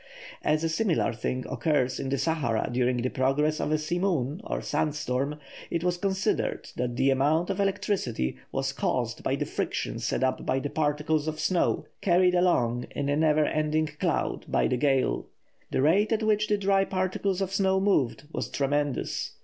[0.41, 4.59] As a similar thing occurs in the Sahara during the progress of a simoon or
[4.59, 5.39] sand storm,
[5.69, 10.43] it was considered that the amount of electricity was caused by the friction set up
[10.43, 15.27] by the particles of snow carried along in a never ending cloud by the gale.
[15.69, 19.33] The rate at which the dry particles of snow moved was tremendous.